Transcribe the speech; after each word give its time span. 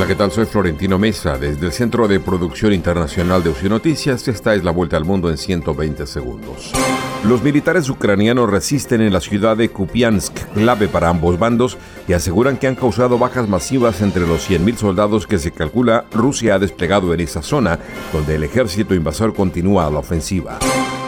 Hola, 0.00 0.08
¿qué 0.08 0.14
tal? 0.14 0.32
Soy 0.32 0.46
Florentino 0.46 0.98
Mesa. 0.98 1.36
Desde 1.36 1.66
el 1.66 1.72
Centro 1.72 2.08
de 2.08 2.20
Producción 2.20 2.72
Internacional 2.72 3.42
de 3.42 3.50
UCI 3.50 3.68
Noticias, 3.68 4.26
esta 4.28 4.54
es 4.54 4.64
la 4.64 4.70
vuelta 4.70 4.96
al 4.96 5.04
mundo 5.04 5.28
en 5.28 5.36
120 5.36 6.06
segundos. 6.06 6.72
Los 7.22 7.42
militares 7.42 7.86
ucranianos 7.90 8.48
resisten 8.48 9.02
en 9.02 9.12
la 9.12 9.20
ciudad 9.20 9.58
de 9.58 9.68
Kupiansk, 9.68 10.34
clave 10.54 10.88
para 10.88 11.10
ambos 11.10 11.38
bandos, 11.38 11.76
y 12.08 12.14
aseguran 12.14 12.56
que 12.56 12.66
han 12.66 12.76
causado 12.76 13.18
bajas 13.18 13.46
masivas 13.46 14.00
entre 14.00 14.26
los 14.26 14.48
100.000 14.48 14.76
soldados 14.76 15.26
que 15.26 15.38
se 15.38 15.50
calcula 15.50 16.06
Rusia 16.12 16.54
ha 16.54 16.58
desplegado 16.58 17.12
en 17.12 17.20
esa 17.20 17.42
zona, 17.42 17.78
donde 18.10 18.36
el 18.36 18.44
ejército 18.44 18.94
invasor 18.94 19.34
continúa 19.34 19.90
la 19.90 19.98
ofensiva. 19.98 20.58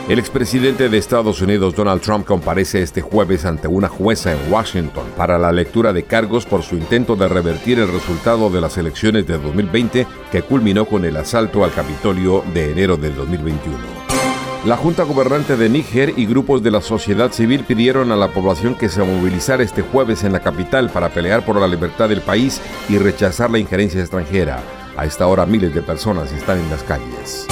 El 0.08 0.18
expresidente 0.18 0.88
de 0.88 0.98
Estados 0.98 1.40
Unidos 1.40 1.76
Donald 1.76 2.02
Trump 2.02 2.26
comparece 2.26 2.82
este 2.82 3.00
jueves 3.00 3.44
ante 3.44 3.68
una 3.68 3.88
jueza 3.88 4.32
en 4.32 4.52
Washington 4.52 5.04
para 5.16 5.38
la 5.38 5.52
lectura 5.52 5.92
de 5.92 6.02
cargos 6.02 6.44
por 6.44 6.62
su 6.62 6.76
intento 6.76 7.14
de 7.14 7.28
revertir 7.28 7.78
el 7.78 7.86
resultado 7.86 8.50
de 8.50 8.60
las 8.60 8.76
elecciones 8.76 9.26
de 9.28 9.38
2020 9.38 10.06
que 10.32 10.42
culminó 10.42 10.86
con 10.86 11.04
el 11.04 11.16
asalto 11.16 11.64
al 11.64 11.72
Capitolio 11.72 12.42
de 12.52 12.72
enero 12.72 12.96
del 12.96 13.14
2021. 13.14 13.78
La 14.64 14.76
Junta 14.76 15.04
Gobernante 15.04 15.56
de 15.56 15.68
Níger 15.68 16.14
y 16.16 16.26
grupos 16.26 16.62
de 16.64 16.72
la 16.72 16.80
sociedad 16.80 17.30
civil 17.30 17.64
pidieron 17.64 18.10
a 18.10 18.16
la 18.16 18.32
población 18.32 18.74
que 18.74 18.88
se 18.88 19.04
movilizara 19.04 19.62
este 19.62 19.82
jueves 19.82 20.24
en 20.24 20.32
la 20.32 20.40
capital 20.40 20.90
para 20.90 21.10
pelear 21.10 21.44
por 21.44 21.60
la 21.60 21.68
libertad 21.68 22.08
del 22.08 22.22
país 22.22 22.60
y 22.88 22.98
rechazar 22.98 23.50
la 23.50 23.58
injerencia 23.58 24.00
extranjera. 24.00 24.81
A 24.96 25.06
esta 25.06 25.26
hora 25.26 25.46
miles 25.46 25.74
de 25.74 25.82
personas 25.82 26.32
están 26.32 26.58
en 26.58 26.70
las 26.70 26.82
calles. 26.82 27.46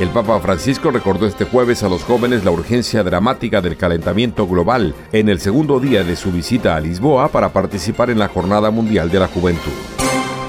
El 0.00 0.08
Papa 0.08 0.40
Francisco 0.40 0.90
recordó 0.90 1.26
este 1.26 1.44
jueves 1.44 1.82
a 1.82 1.88
los 1.88 2.02
jóvenes 2.02 2.44
la 2.44 2.50
urgencia 2.50 3.04
dramática 3.04 3.60
del 3.60 3.76
calentamiento 3.76 4.46
global 4.46 4.94
en 5.12 5.28
el 5.28 5.40
segundo 5.40 5.78
día 5.78 6.02
de 6.04 6.16
su 6.16 6.32
visita 6.32 6.74
a 6.74 6.80
Lisboa 6.80 7.28
para 7.28 7.50
participar 7.50 8.10
en 8.10 8.18
la 8.18 8.28
Jornada 8.28 8.70
Mundial 8.70 9.10
de 9.10 9.20
la 9.20 9.28
Juventud. 9.28 9.72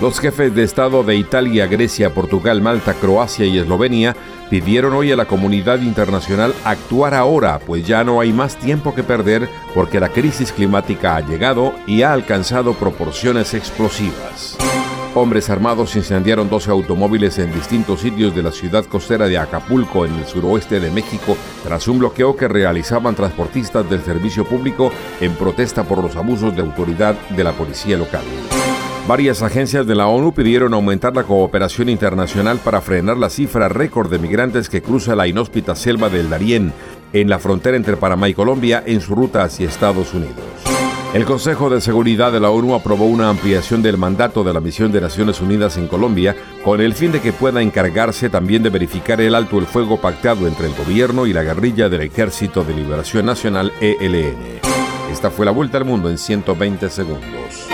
Los 0.01 0.19
jefes 0.19 0.55
de 0.55 0.63
Estado 0.63 1.03
de 1.03 1.15
Italia, 1.15 1.67
Grecia, 1.67 2.11
Portugal, 2.11 2.59
Malta, 2.61 2.93
Croacia 2.93 3.45
y 3.45 3.59
Eslovenia 3.59 4.15
pidieron 4.49 4.93
hoy 4.93 5.11
a 5.11 5.15
la 5.15 5.25
comunidad 5.25 5.79
internacional 5.81 6.55
actuar 6.63 7.13
ahora, 7.13 7.59
pues 7.59 7.85
ya 7.85 8.03
no 8.03 8.19
hay 8.19 8.33
más 8.33 8.55
tiempo 8.55 8.95
que 8.95 9.03
perder 9.03 9.47
porque 9.75 9.99
la 9.99 10.09
crisis 10.09 10.51
climática 10.51 11.17
ha 11.17 11.21
llegado 11.21 11.73
y 11.85 12.01
ha 12.01 12.13
alcanzado 12.13 12.73
proporciones 12.73 13.53
explosivas. 13.53 14.57
Hombres 15.13 15.49
armados 15.49 15.97
incendiaron 15.97 16.49
12 16.49 16.71
automóviles 16.71 17.37
en 17.37 17.53
distintos 17.53 17.99
sitios 17.99 18.33
de 18.33 18.43
la 18.43 18.51
ciudad 18.51 18.85
costera 18.85 19.27
de 19.27 19.37
Acapulco, 19.37 20.05
en 20.05 20.15
el 20.15 20.25
suroeste 20.25 20.79
de 20.79 20.89
México, 20.89 21.35
tras 21.65 21.89
un 21.89 21.99
bloqueo 21.99 22.37
que 22.37 22.47
realizaban 22.47 23.13
transportistas 23.13 23.89
del 23.89 24.01
servicio 24.03 24.45
público 24.45 24.89
en 25.19 25.35
protesta 25.35 25.83
por 25.83 26.01
los 26.01 26.15
abusos 26.15 26.55
de 26.55 26.61
autoridad 26.61 27.15
de 27.29 27.43
la 27.43 27.51
policía 27.51 27.97
local. 27.97 28.23
Varias 29.05 29.41
agencias 29.41 29.85
de 29.85 29.95
la 29.95 30.07
ONU 30.07 30.33
pidieron 30.33 30.73
aumentar 30.73 31.13
la 31.13 31.23
cooperación 31.23 31.89
internacional 31.89 32.59
para 32.59 32.79
frenar 32.79 33.17
la 33.17 33.29
cifra 33.29 33.67
récord 33.67 34.09
de 34.09 34.19
migrantes 34.19 34.69
que 34.69 34.81
cruza 34.81 35.13
la 35.17 35.27
inhóspita 35.27 35.75
selva 35.75 36.07
del 36.07 36.29
Darién 36.29 36.71
en 37.11 37.29
la 37.29 37.39
frontera 37.39 37.75
entre 37.75 37.97
Panamá 37.97 38.29
y 38.29 38.33
Colombia 38.33 38.81
en 38.85 39.01
su 39.01 39.13
ruta 39.13 39.43
hacia 39.43 39.67
Estados 39.67 40.13
Unidos. 40.13 40.70
El 41.13 41.25
Consejo 41.25 41.69
de 41.69 41.81
Seguridad 41.81 42.31
de 42.31 42.39
la 42.39 42.51
ONU 42.51 42.73
aprobó 42.73 43.05
una 43.05 43.29
ampliación 43.29 43.81
del 43.81 43.97
mandato 43.97 44.45
de 44.45 44.53
la 44.53 44.61
misión 44.61 44.93
de 44.93 45.01
Naciones 45.01 45.41
Unidas 45.41 45.75
en 45.75 45.89
Colombia 45.89 46.37
con 46.63 46.79
el 46.79 46.93
fin 46.93 47.11
de 47.11 47.19
que 47.19 47.33
pueda 47.33 47.61
encargarse 47.61 48.29
también 48.29 48.63
de 48.63 48.69
verificar 48.69 49.19
el 49.19 49.35
alto 49.35 49.59
el 49.59 49.65
fuego 49.65 49.99
pactado 49.99 50.47
entre 50.47 50.67
el 50.67 50.73
gobierno 50.73 51.25
y 51.25 51.33
la 51.33 51.43
guerrilla 51.43 51.89
del 51.89 52.01
Ejército 52.03 52.63
de 52.63 52.75
Liberación 52.75 53.25
Nacional 53.25 53.73
ELN. 53.81 54.61
Esta 55.11 55.29
fue 55.31 55.45
la 55.45 55.51
vuelta 55.51 55.77
al 55.79 55.83
mundo 55.83 56.09
en 56.09 56.17
120 56.17 56.89
segundos. 56.89 57.70